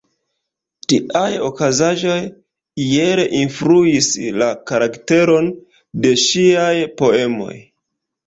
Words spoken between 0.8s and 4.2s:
Tiaj okazaĵoj iel influis